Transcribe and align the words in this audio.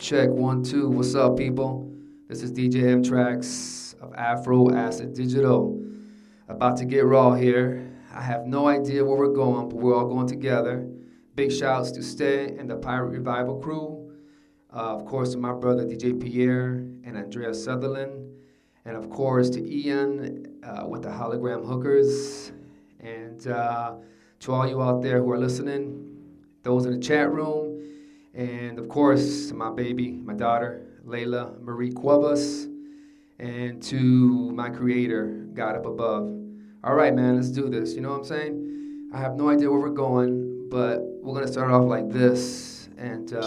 Check 0.00 0.28
one, 0.28 0.62
two. 0.62 0.88
What's 0.88 1.16
up, 1.16 1.36
people? 1.36 1.92
This 2.28 2.44
is 2.44 2.52
DJ 2.52 2.84
M-TRAXXX 2.84 4.00
of 4.00 4.14
Afro 4.14 4.70
Acid 4.70 5.12
Digital. 5.12 5.84
About 6.46 6.76
to 6.76 6.84
get 6.84 7.04
raw 7.04 7.34
here. 7.34 7.90
I 8.14 8.22
have 8.22 8.46
no 8.46 8.68
idea 8.68 9.04
where 9.04 9.18
we're 9.18 9.34
going, 9.34 9.68
but 9.68 9.76
we're 9.76 9.96
all 9.96 10.06
going 10.06 10.28
together. 10.28 10.88
Big 11.34 11.50
shouts 11.50 11.90
to 11.90 12.02
Stay 12.04 12.54
and 12.56 12.70
the 12.70 12.76
Pirate 12.76 13.08
Revival 13.08 13.58
crew. 13.58 14.12
Uh, 14.72 14.94
of 14.94 15.04
course, 15.04 15.32
to 15.32 15.38
my 15.38 15.52
brother 15.52 15.84
DJ 15.84 16.22
Pierre 16.22 16.74
and 17.02 17.16
Andrea 17.16 17.52
Sutherland. 17.52 18.30
And 18.84 18.96
of 18.96 19.10
course, 19.10 19.50
to 19.50 19.68
Ian 19.68 20.60
uh, 20.62 20.86
with 20.86 21.02
the 21.02 21.08
Hologram 21.08 21.66
Hookers. 21.66 22.52
And 23.00 23.44
uh, 23.48 23.96
to 24.38 24.52
all 24.52 24.68
you 24.68 24.80
out 24.80 25.02
there 25.02 25.18
who 25.18 25.32
are 25.32 25.38
listening, 25.38 26.36
those 26.62 26.86
in 26.86 26.92
the 26.92 27.00
chat 27.00 27.32
room, 27.32 27.67
and 28.34 28.78
of 28.78 28.88
course, 28.88 29.52
my 29.52 29.70
baby, 29.70 30.12
my 30.12 30.34
daughter, 30.34 30.86
Layla 31.06 31.60
Marie 31.60 31.92
Cuevas, 31.92 32.68
and 33.38 33.82
to 33.84 34.50
my 34.52 34.70
creator, 34.70 35.46
God 35.54 35.76
up 35.76 35.86
above. 35.86 36.34
All 36.84 36.94
right, 36.94 37.14
man, 37.14 37.36
let's 37.36 37.50
do 37.50 37.68
this. 37.68 37.94
You 37.94 38.00
know 38.02 38.10
what 38.10 38.18
I'm 38.18 38.24
saying? 38.24 39.10
I 39.12 39.18
have 39.18 39.36
no 39.36 39.48
idea 39.48 39.70
where 39.70 39.80
we're 39.80 39.90
going, 39.90 40.68
but 40.70 41.00
we're 41.22 41.34
gonna 41.34 41.48
start 41.48 41.70
off 41.70 41.84
like 41.84 42.10
this, 42.10 42.88
and 42.96 43.32
uh, 43.32 43.40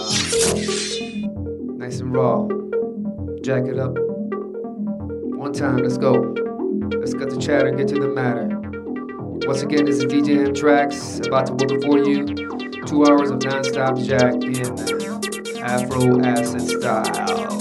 nice 1.77 1.99
and 1.99 2.13
raw. 2.13 2.47
Jack 3.41 3.65
it 3.65 3.79
up. 3.79 3.93
One 3.95 5.53
time, 5.53 5.77
let's 5.77 5.97
go. 5.97 6.13
Let's 6.99 7.13
cut 7.13 7.29
the 7.29 7.37
chatter, 7.39 7.67
and 7.67 7.77
get 7.77 7.87
to 7.89 7.99
the 7.99 8.07
matter. 8.07 8.60
Once 9.51 9.63
again, 9.63 9.83
this 9.83 9.97
is 9.97 10.05
DJ 10.05 10.47
M-TRAXXX, 10.47 11.27
about 11.27 11.45
to 11.45 11.53
work 11.55 11.81
for 11.83 11.97
you. 11.97 12.23
Two 12.85 13.05
hours 13.05 13.31
of 13.31 13.43
non-stop 13.43 13.97
jack 13.97 14.35
in 14.35 15.59
Afro 15.61 16.23
acid 16.23 16.61
style. 16.61 17.60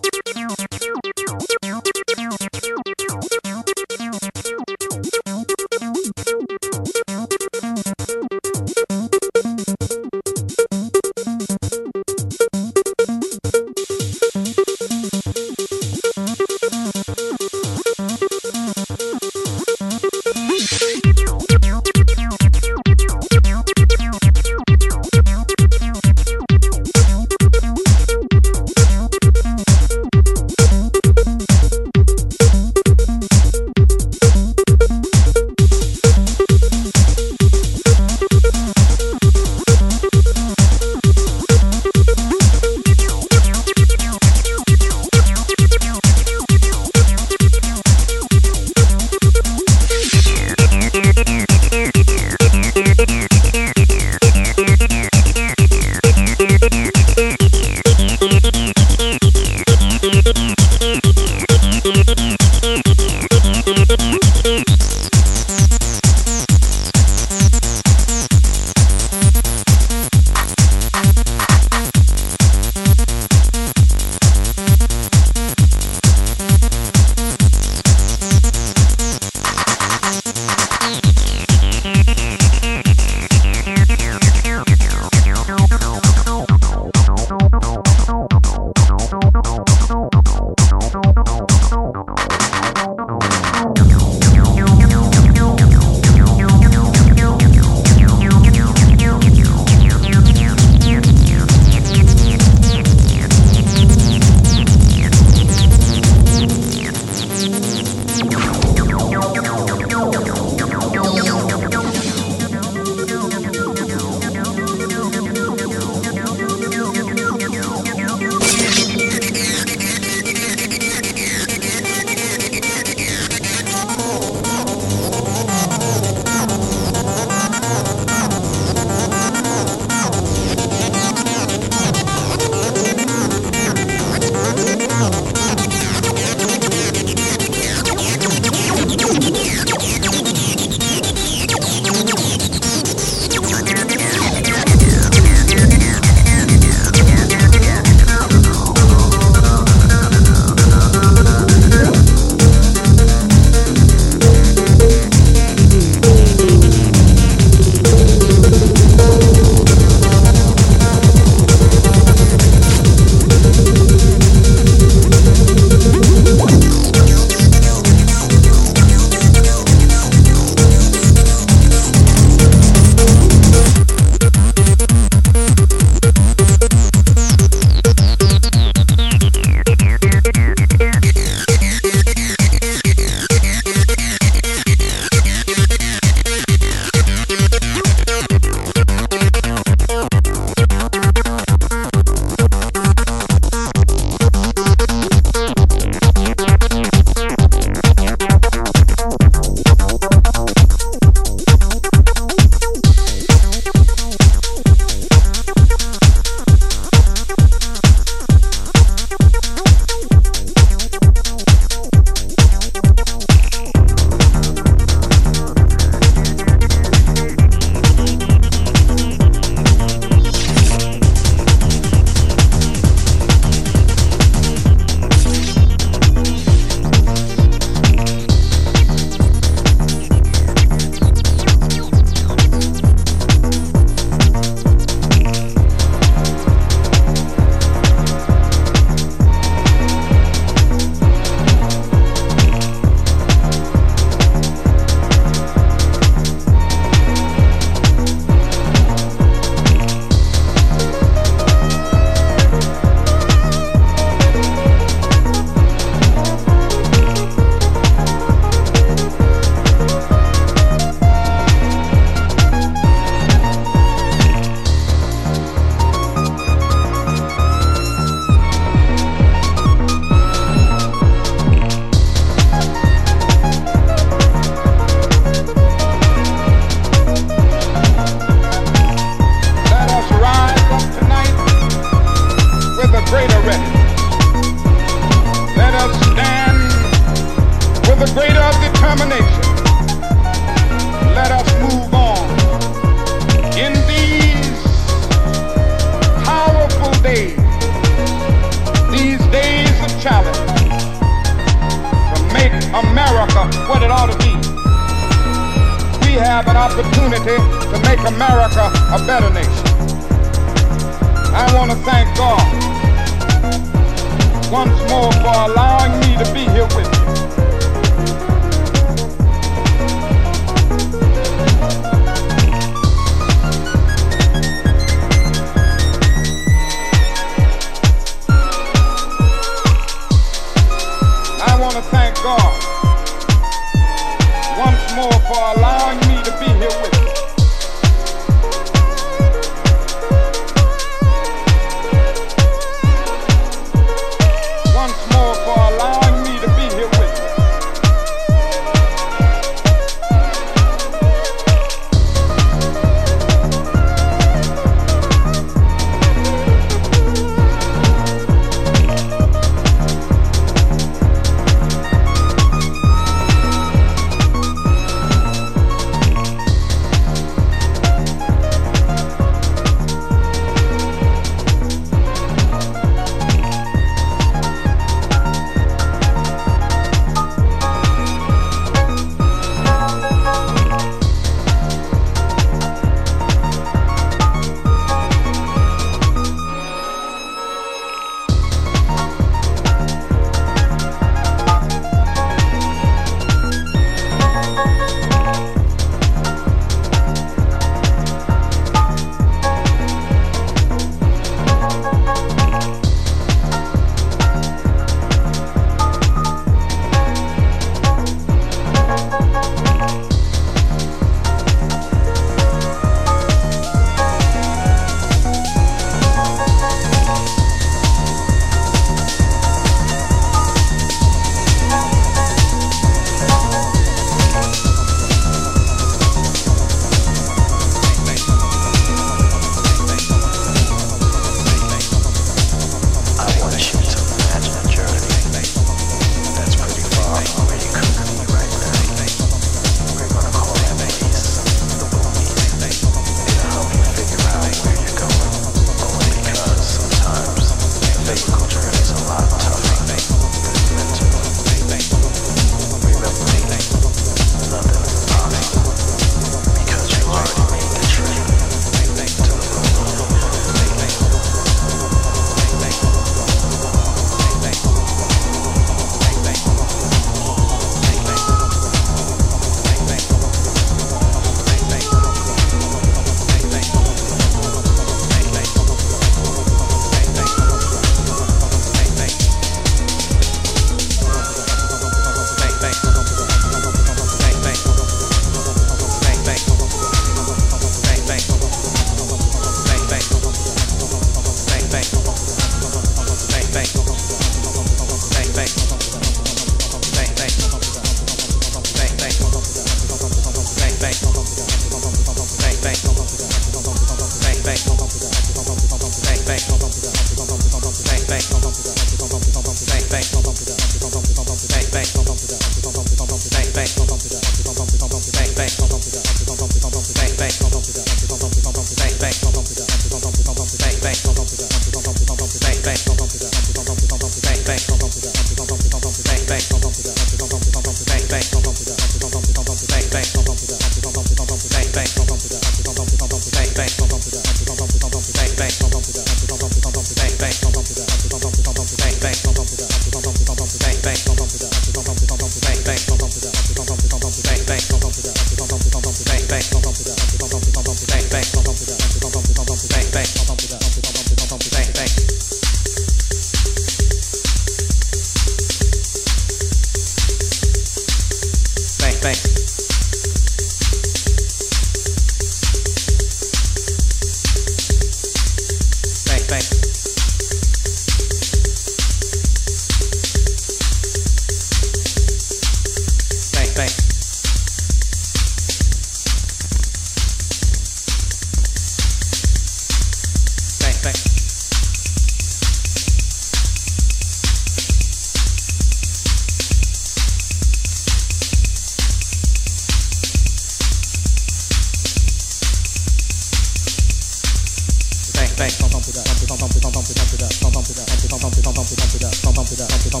To 599.92 600.00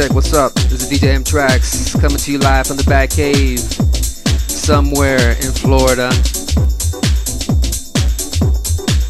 check. 0.00 0.14
What's 0.14 0.32
up? 0.32 0.54
This 0.54 0.90
is 0.90 0.98
DJ 0.98 1.14
M-TRAXXX 1.14 2.00
coming 2.00 2.16
to 2.16 2.32
you 2.32 2.38
live 2.38 2.66
from 2.66 2.78
the 2.78 2.84
Bat 2.84 3.10
Cave, 3.10 3.58
somewhere 3.58 5.32
in 5.32 5.52
Florida. 5.52 6.08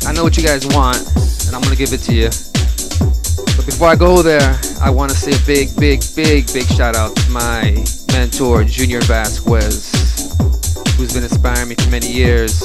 I 0.09 0.13
know 0.13 0.25
what 0.25 0.37
you 0.37 0.43
guys 0.43 0.67
want, 0.67 0.99
and 1.47 1.55
I'm 1.55 1.63
gonna 1.63 1.77
give 1.77 1.93
it 1.93 2.01
to 2.09 2.15
you. 2.15 2.31
But 3.57 3.67
before 3.67 3.87
I 3.87 3.95
go 3.95 4.21
there, 4.23 4.59
I 4.81 4.91
want 4.91 5.13
to 5.13 5.17
say 5.17 5.31
a 5.31 5.47
big, 5.47 5.69
big, 5.79 6.03
big, 6.17 6.53
big 6.53 6.67
shout 6.67 6.97
out 6.97 7.15
to 7.15 7.31
my 7.31 7.85
mentor, 8.11 8.65
Junior 8.65 9.01
Vasquez, 9.03 9.93
who's 10.97 11.13
been 11.13 11.23
inspiring 11.23 11.69
me 11.69 11.77
for 11.77 11.91
many 11.91 12.11
years 12.11 12.59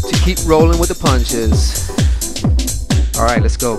to 0.00 0.14
keep 0.24 0.38
rolling 0.46 0.78
with 0.78 0.88
the 0.88 0.98
punches. 0.98 1.90
All 3.18 3.26
right, 3.26 3.42
let's 3.42 3.58
go. 3.58 3.78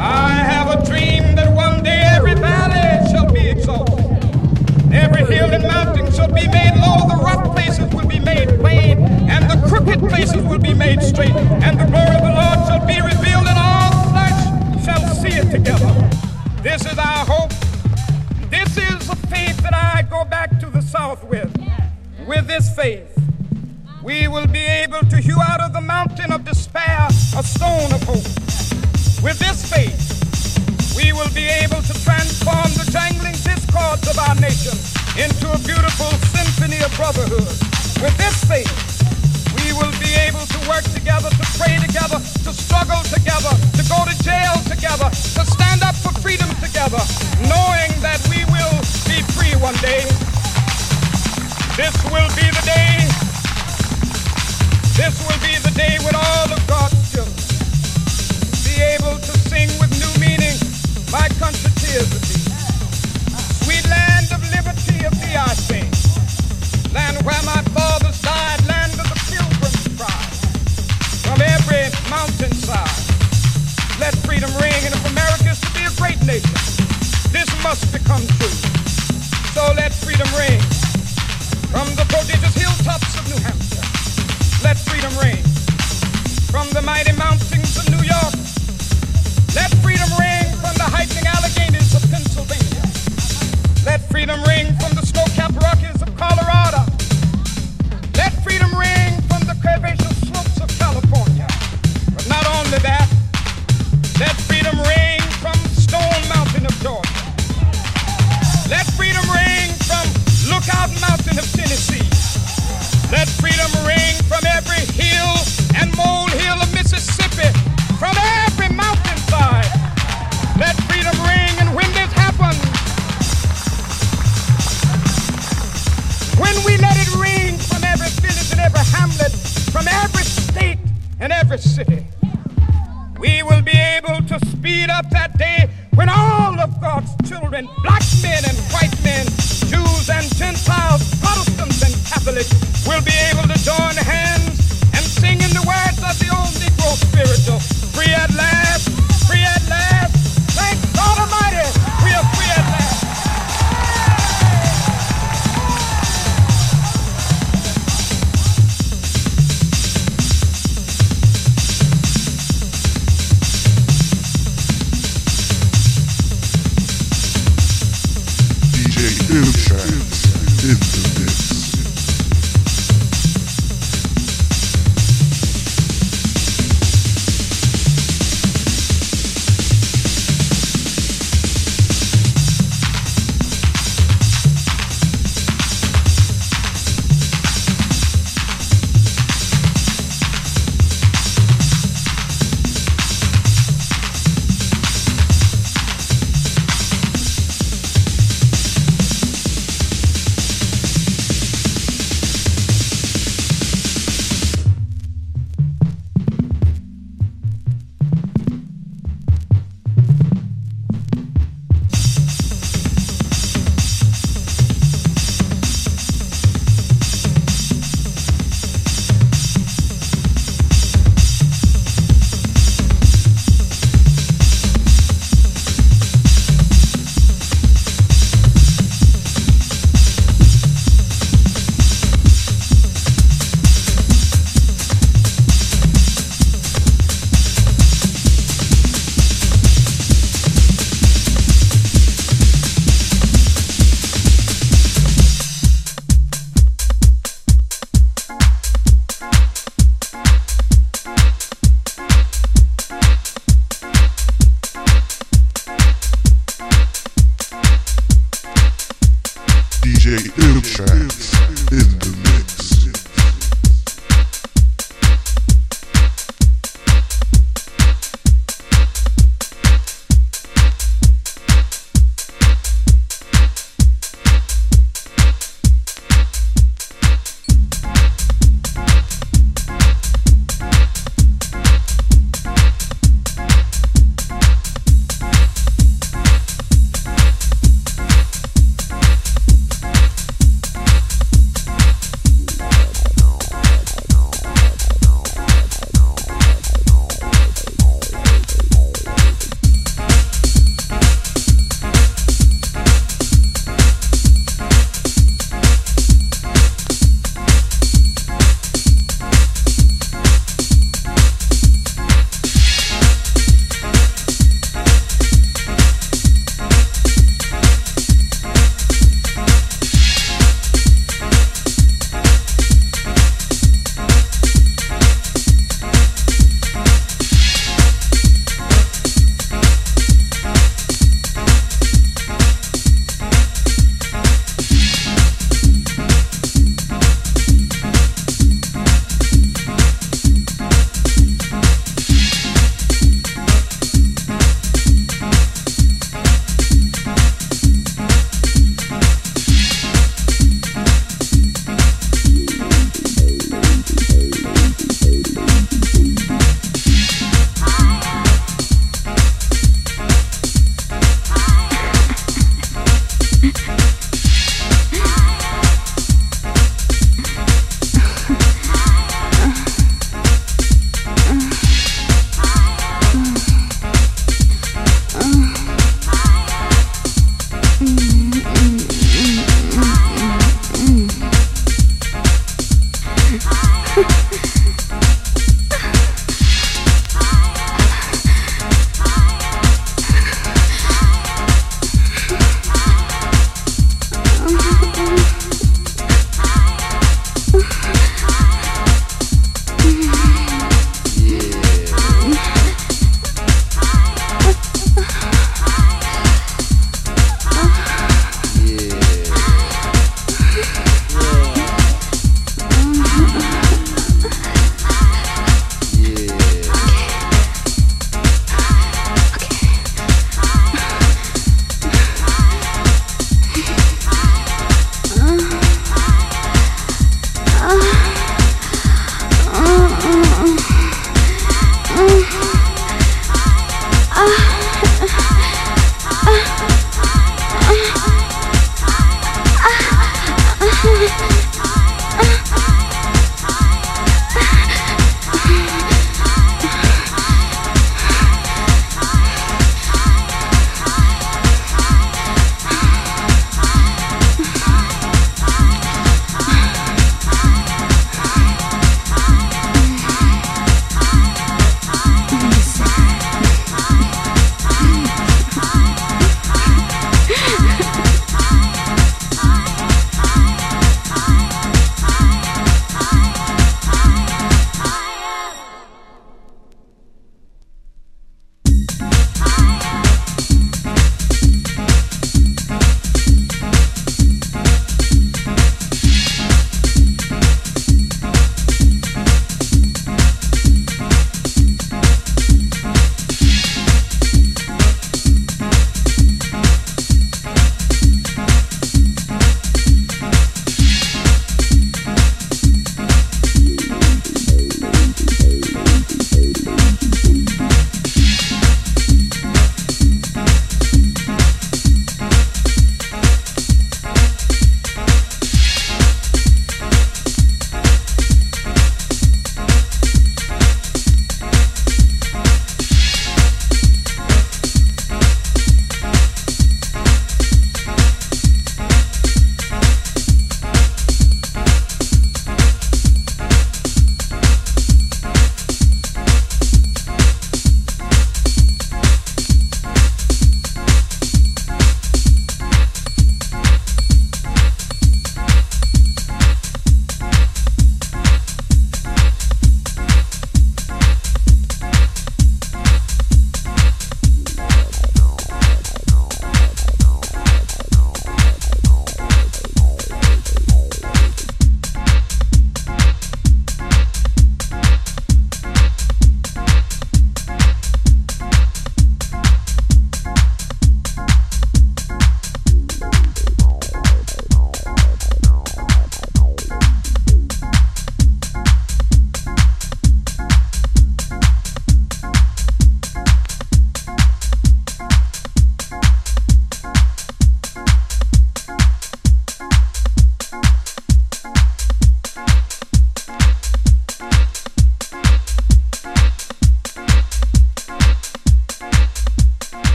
I 0.00 0.30
have 0.30 0.70
a 0.70 0.84
dream 0.86 1.34
that 1.34 1.52
one 1.52 1.82
day 1.82 2.07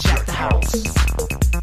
Jack 0.00 0.26
the 0.26 0.32
house. 0.32 1.57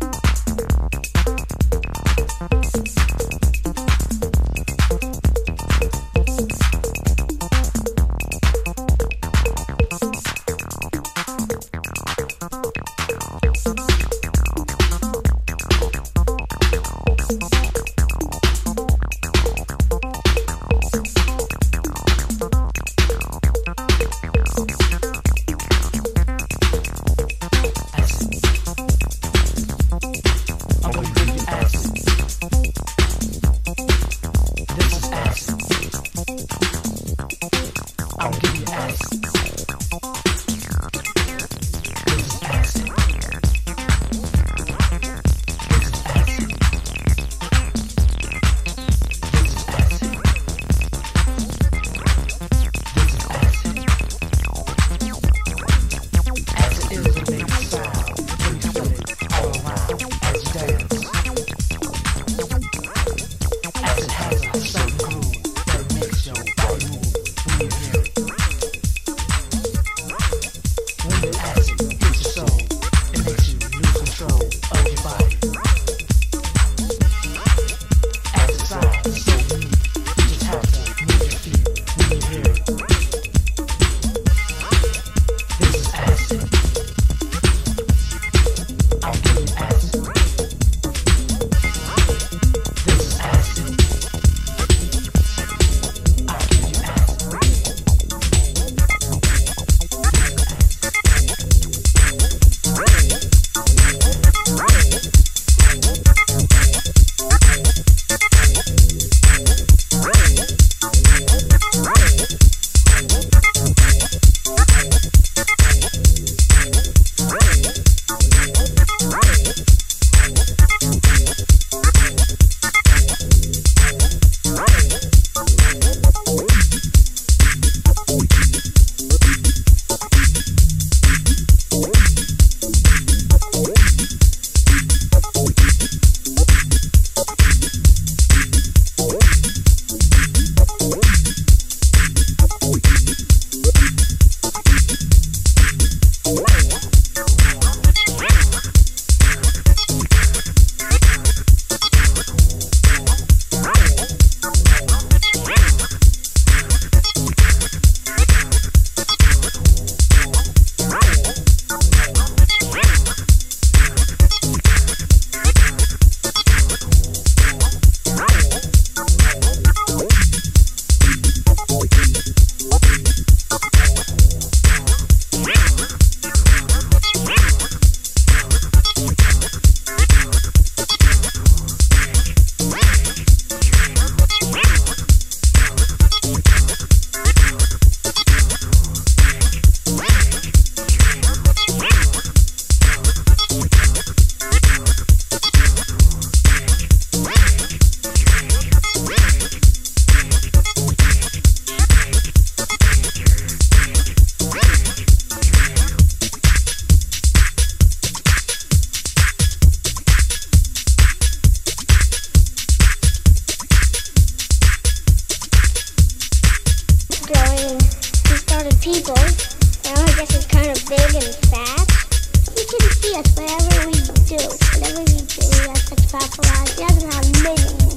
whatever 223.33 223.87
we 223.87 223.97
do, 224.29 224.37
whatever 224.37 225.01
we 225.01 225.19
do, 225.25 225.41
we 225.41 225.67
have 225.67 225.85
to 225.89 225.95
capitalize. 226.11 226.77
He 226.77 226.83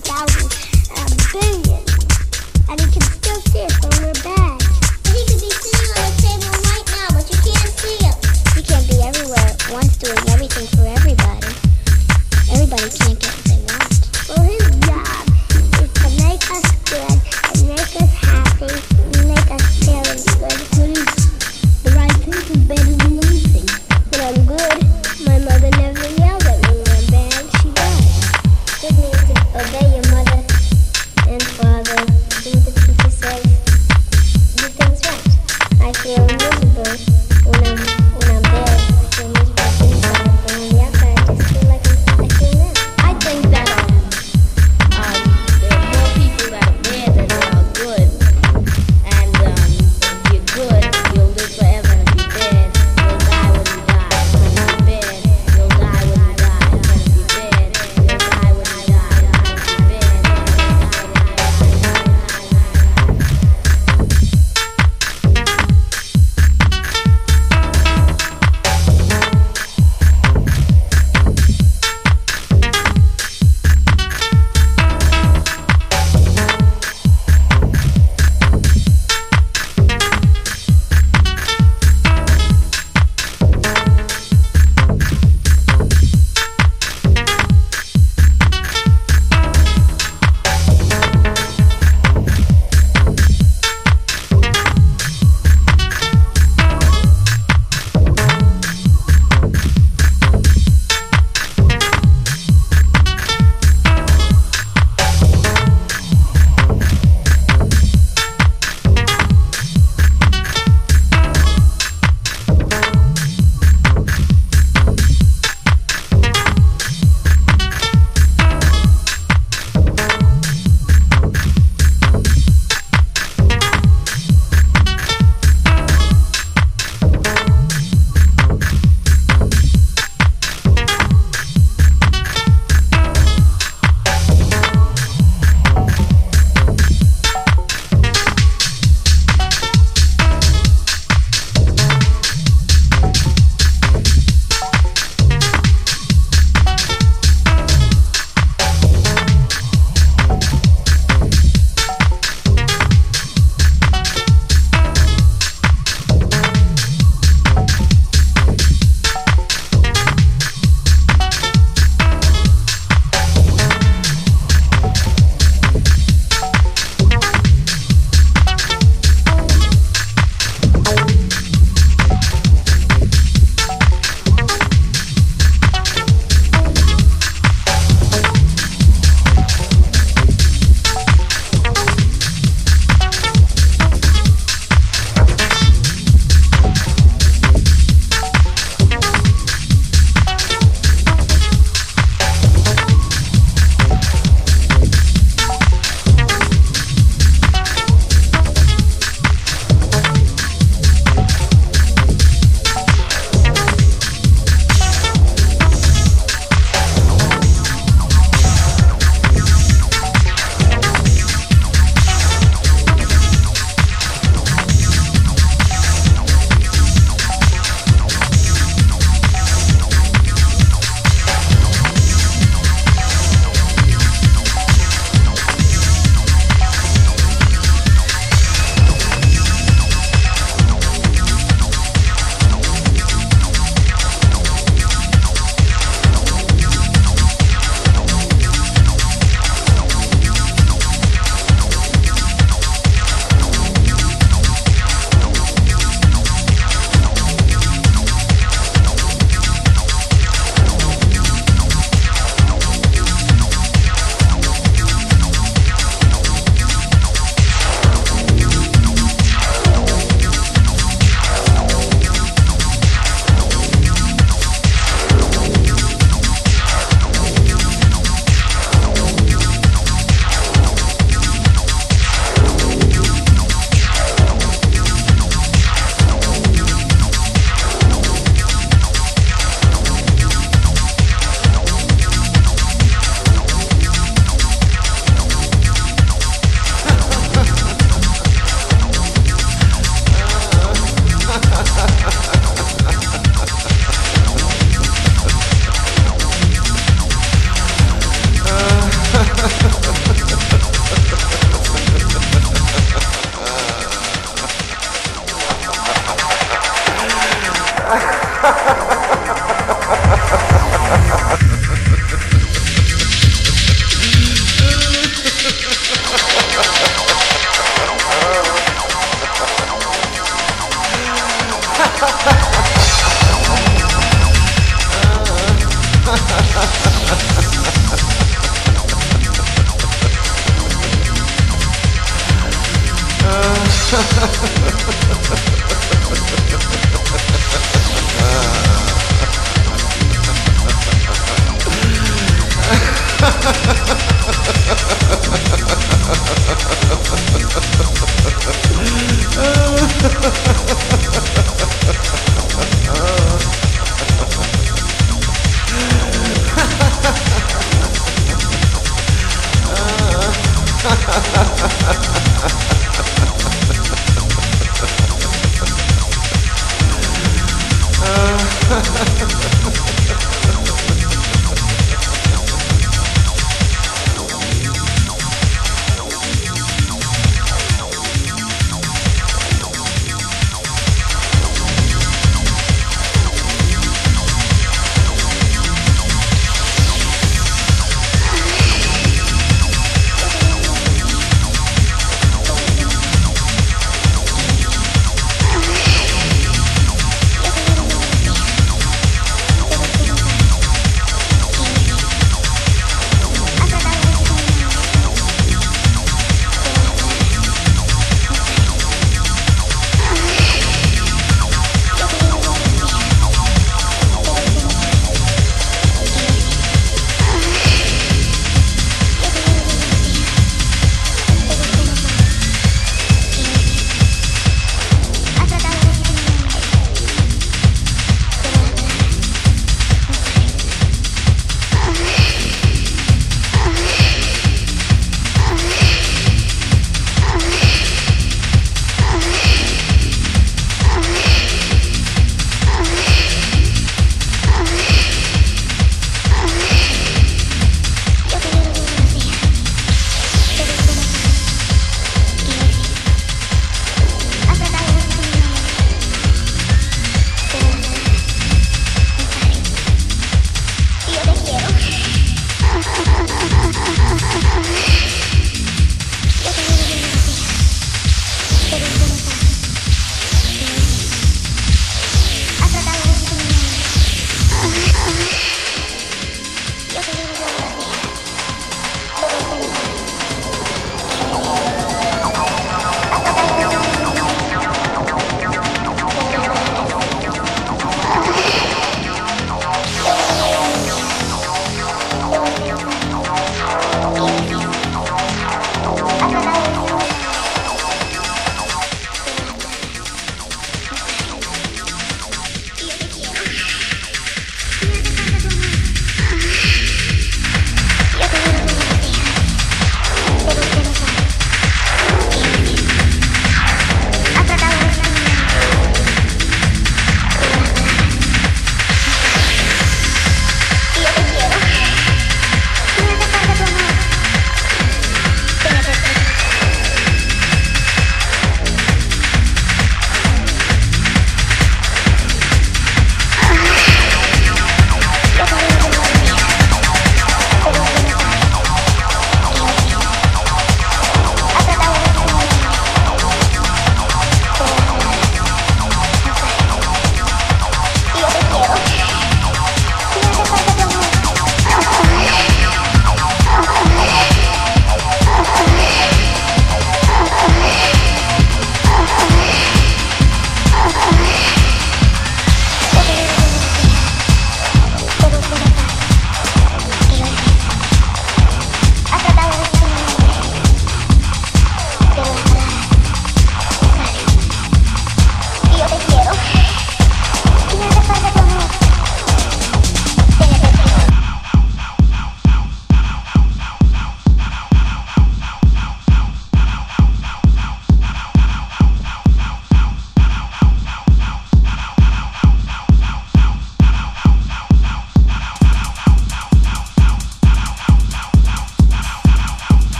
thousands 0.00 0.54
and 0.96 1.12
billions. 1.32 1.90
And 2.68 2.80
he 2.80 2.86
can 2.90 3.02
still 3.02 3.40
see 3.52 3.64
us 3.64 3.76
when 3.82 4.12
we're. 4.24 4.47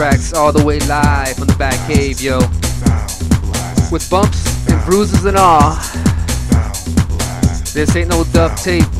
Tracks 0.00 0.32
all 0.32 0.50
the 0.50 0.64
way 0.64 0.78
live 0.80 1.36
from 1.36 1.46
the 1.46 1.56
back 1.56 1.76
cave, 1.86 2.22
yo. 2.22 2.38
With 3.92 4.08
bumps 4.08 4.66
and 4.66 4.82
bruises 4.86 5.26
and 5.26 5.36
all. 5.36 5.74
This 7.74 7.94
ain't 7.96 8.08
no 8.08 8.24
dub 8.32 8.56
tape. 8.56 8.90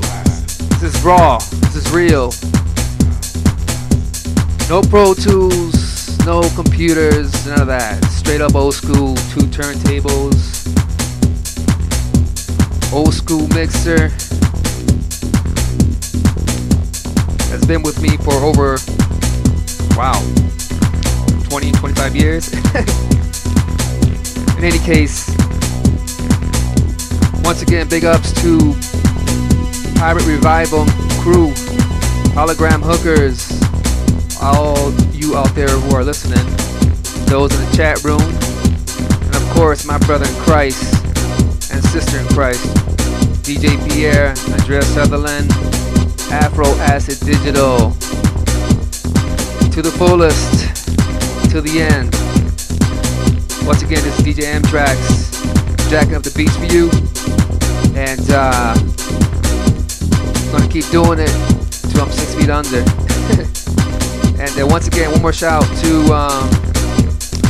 This 0.79 0.83
is 0.83 1.03
raw. 1.03 1.39
This 1.39 1.77
is 1.77 1.91
real. 1.91 2.35
No 4.69 4.83
Pro 4.83 5.15
Tools, 5.15 6.19
no 6.27 6.43
computers, 6.55 7.47
none 7.47 7.63
of 7.63 7.67
that. 7.69 8.05
Straight 8.11 8.43
up 8.43 8.55
old 8.55 8.75
school, 8.75 9.15
two 9.33 9.47
turntables, 9.49 10.69
old 12.93 13.15
school 13.15 13.49
mixer. 13.49 14.09
Has 17.49 17.65
been 17.65 17.83
with 17.83 18.03
me 18.03 18.19
for 18.19 18.35
over, 18.35 18.77
wow, 20.01 20.19
20, 21.51 21.73
25 21.73 22.17
years. 22.17 22.55
In 24.57 24.65
any 24.65 24.79
case, 24.79 25.29
once 27.45 27.61
again, 27.61 27.87
big 27.87 28.07
ups 28.07 28.33
to 28.41 28.75
Pirate 29.97 30.25
Revival 30.25 30.87
crew, 31.21 31.53
hologram 32.33 32.81
hookers, 32.83 33.53
all 34.41 34.91
you 35.13 35.37
out 35.37 35.55
there 35.55 35.69
who 35.69 35.95
are 35.95 36.03
listening, 36.03 36.47
those 37.27 37.53
in 37.53 37.61
the 37.69 37.77
chat 37.77 38.03
room, 38.03 38.23
and 38.23 39.37
of 39.37 39.47
course, 39.51 39.85
my 39.85 39.99
brother 39.99 40.27
in 40.27 40.35
Christ 40.37 40.95
and 41.71 41.85
sister 41.85 42.21
in 42.21 42.27
Christ, 42.29 42.65
DJ 43.45 43.77
Pierre, 43.87 44.29
Andrea 44.59 44.81
Sutherland, 44.81 45.51
Afro 46.33 46.69
Acid 46.89 47.21
Digital. 47.27 47.95
To 49.81 49.89
the 49.89 49.97
fullest 49.97 50.61
till 51.51 51.63
the 51.63 51.81
end. 51.81 52.13
Once 53.67 53.81
again, 53.81 54.05
this 54.05 54.19
is 54.19 54.27
DJ 54.27 54.45
M-TRAXXX, 54.45 55.89
jacking 55.89 56.17
up 56.17 56.23
the 56.23 56.31
beats 56.37 56.55
for 56.55 56.67
you. 56.67 56.91
And 57.97 58.21
uh, 58.29 58.75
gonna 60.53 60.71
keep 60.71 60.85
doing 60.91 61.19
it 61.19 61.33
till 61.89 62.03
I'm 62.03 62.11
six 62.13 62.35
feet 62.35 62.51
under. 62.51 62.85
and 64.43 64.51
then 64.53 64.69
once 64.69 64.87
again, 64.87 65.13
one 65.13 65.23
more 65.23 65.33
shout 65.33 65.65
to 65.65 66.13
um, 66.13 66.51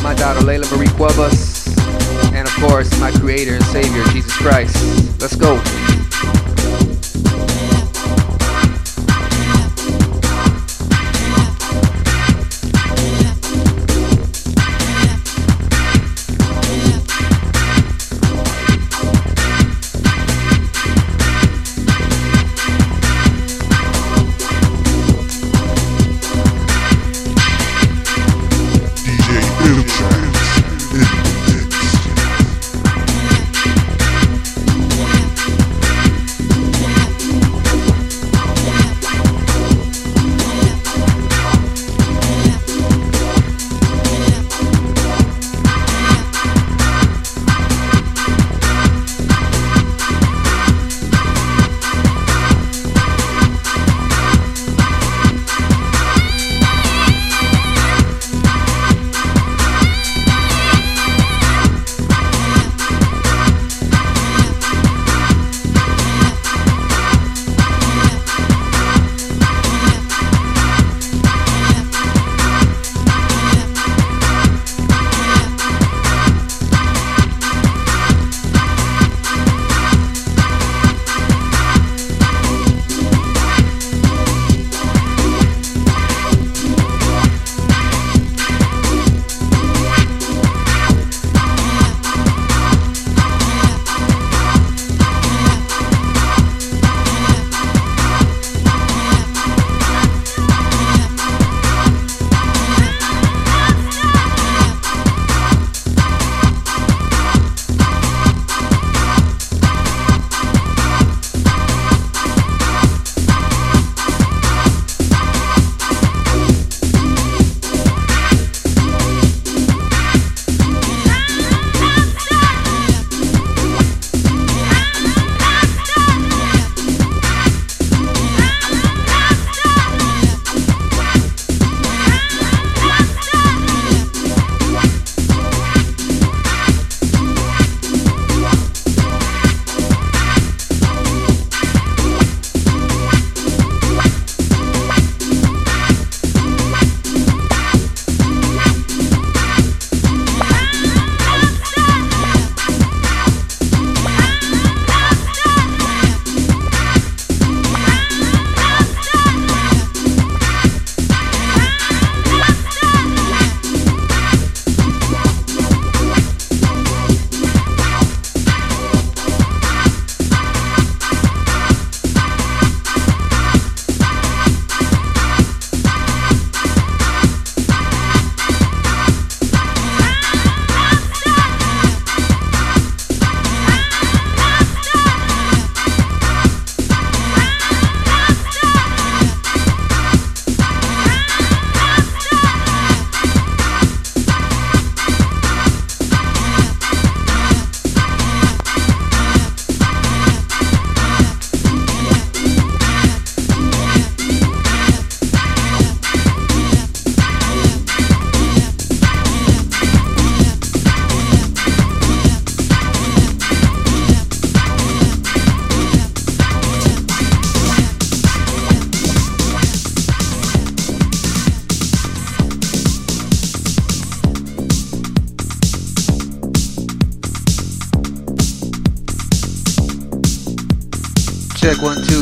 my 0.01 0.15
daughter 0.15 0.39
Layla 0.39 0.71
Marie 0.77 0.87
Cuevas, 0.95 1.67
and 2.31 2.47
of 2.47 2.53
course, 2.63 2.97
my 3.01 3.11
creator 3.11 3.55
and 3.55 3.63
savior, 3.65 4.05
Jesus 4.13 4.31
Christ. 4.37 5.19
Let's 5.19 5.35
go. 5.35 5.59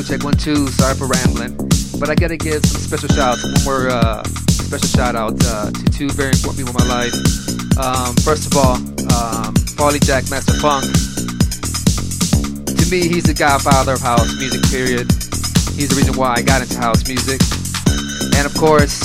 Check 0.09 0.23
one 0.23 0.33
two. 0.33 0.65
Sorry 0.69 0.95
for 0.95 1.05
rambling, 1.05 1.55
but 1.99 2.09
I 2.09 2.15
gotta 2.15 2.35
give 2.35 2.65
some 2.65 2.81
special 2.81 3.09
shouts. 3.09 3.43
One 3.43 3.63
more 3.63 3.89
uh, 3.93 4.23
special 4.49 4.87
shout 4.87 5.15
out 5.15 5.37
uh, 5.45 5.69
to 5.69 5.85
two 5.91 6.09
very 6.09 6.31
important 6.31 6.65
people 6.65 6.81
in 6.81 6.87
my 6.87 7.05
life. 7.05 7.13
Um, 7.77 8.15
first 8.25 8.49
of 8.49 8.57
all, 8.57 8.81
um, 9.13 9.53
Farley 9.77 9.99
Jackmaster 9.99 10.57
Funk. 10.65 10.89
To 12.73 12.85
me, 12.89 13.07
he's 13.07 13.21
the 13.25 13.35
godfather 13.37 13.93
of 13.93 14.01
house 14.01 14.33
music. 14.39 14.63
Period. 14.71 15.05
He's 15.77 15.89
the 15.89 15.95
reason 15.95 16.17
why 16.17 16.33
I 16.37 16.41
got 16.41 16.63
into 16.63 16.79
house 16.79 17.07
music, 17.07 17.37
and 18.33 18.49
of 18.49 18.53
course, 18.57 18.97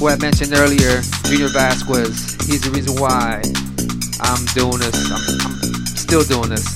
who 0.00 0.08
I 0.08 0.16
mentioned 0.18 0.54
earlier, 0.54 1.02
Junior 1.30 1.54
Vasquez. 1.54 2.34
He's 2.50 2.62
the 2.66 2.74
reason 2.74 2.98
why 2.98 3.46
I'm 4.26 4.42
doing 4.58 4.82
this. 4.82 4.98
I'm, 5.06 5.22
I'm 5.46 5.86
still 5.94 6.24
doing 6.26 6.50
this, 6.50 6.66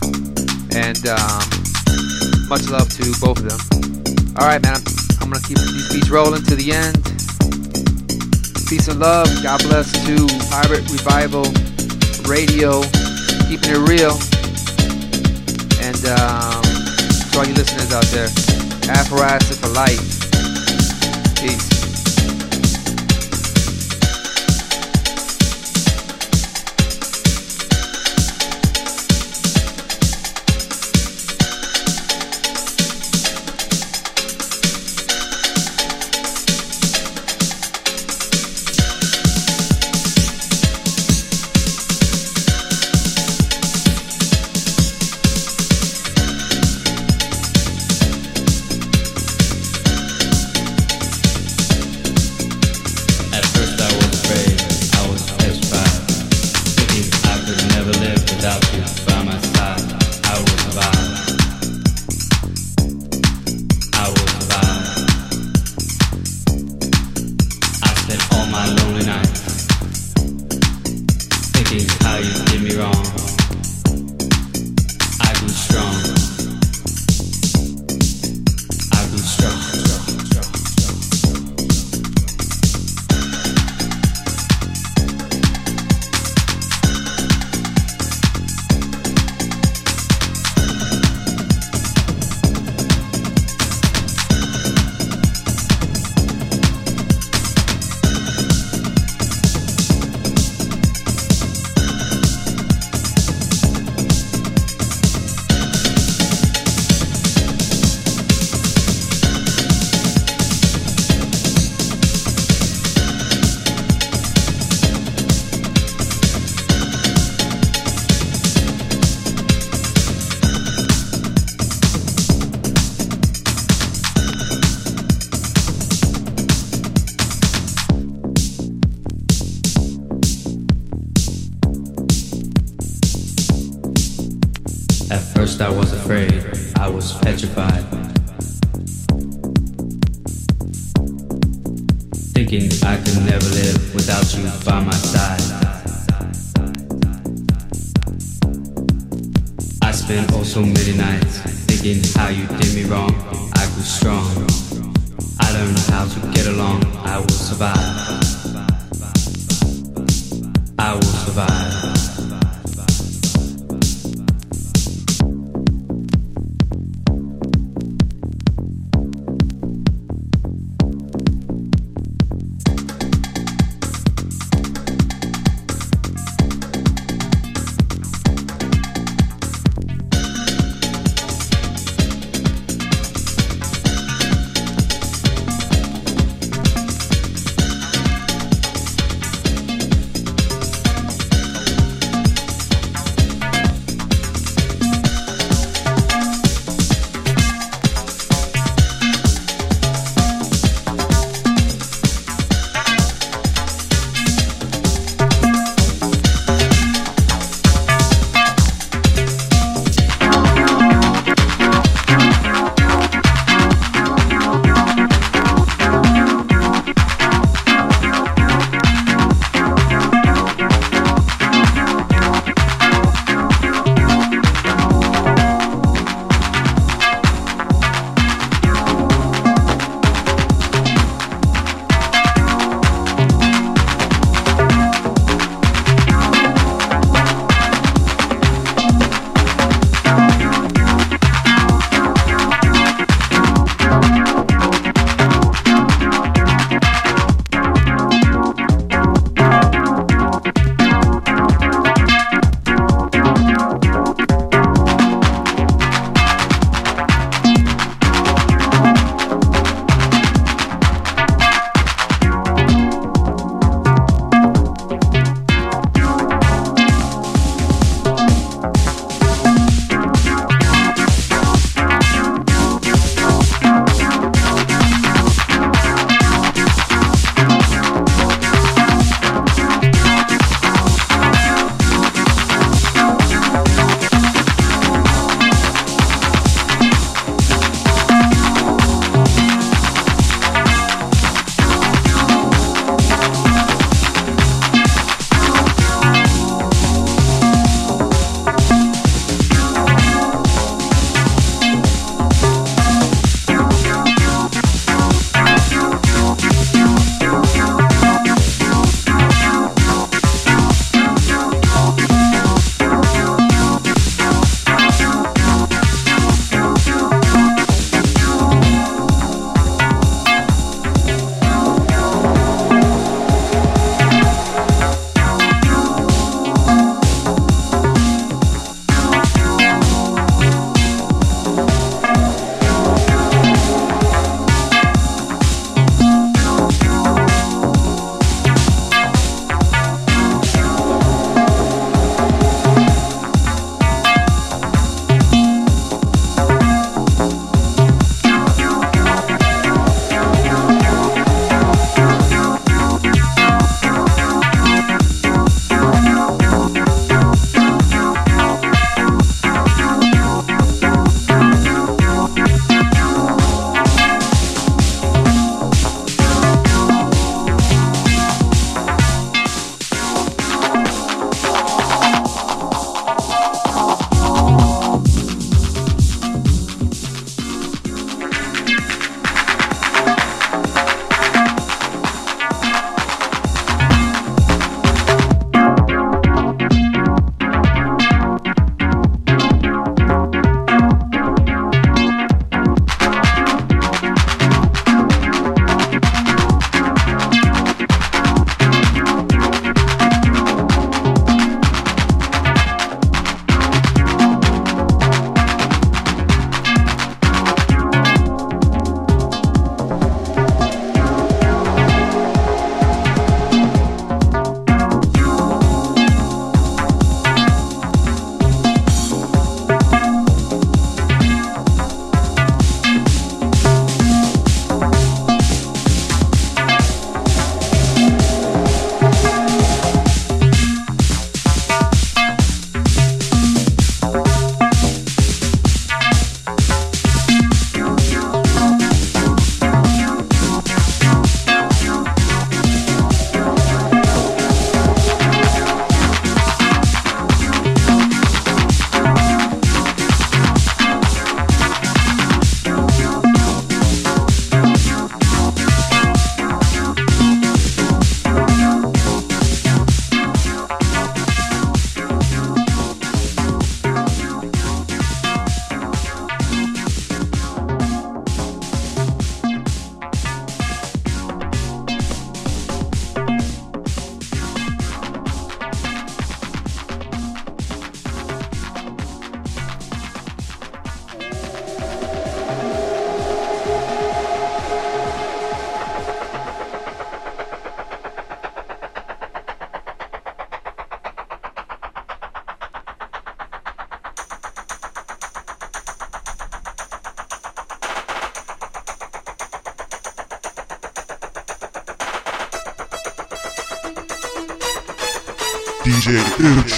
and 0.70 1.02
um, 1.10 1.42
much 2.52 2.68
love 2.68 2.88
to 2.90 3.02
both 3.18 3.38
of 3.38 3.48
them. 3.48 4.36
All 4.36 4.46
right, 4.46 4.60
man. 4.60 4.74
I'm, 4.76 4.82
I'm 5.22 5.30
gonna 5.30 5.42
keep 5.48 5.56
these 5.56 5.88
beats 5.90 6.10
rolling 6.10 6.42
to 6.42 6.54
the 6.54 6.70
end. 6.70 7.00
Peace 8.68 8.88
and 8.88 9.00
love. 9.00 9.26
God 9.42 9.62
bless 9.62 9.90
to 10.04 10.28
Pirate 10.52 10.84
Revival 10.92 11.48
Radio, 12.28 12.82
keeping 13.48 13.72
it 13.72 13.88
real. 13.88 14.12
And 15.80 15.96
um, 16.12 16.60
to 17.32 17.38
all 17.38 17.46
you 17.46 17.54
listeners 17.54 17.90
out 17.90 18.04
there, 18.12 18.28
Afro 18.92 19.22
Acid 19.22 19.56
for 19.56 19.68
life. 19.68 20.11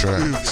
Iltrax 0.05 0.44